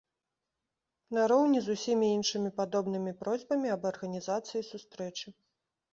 Нароўні 1.17 1.59
з 1.67 1.75
усімі 1.75 2.09
іншымі 2.17 2.49
падобнымі 2.59 3.15
просьбамі 3.23 3.67
аб 3.77 3.89
арганізацыі 3.93 4.67
сустрэчы. 4.71 5.27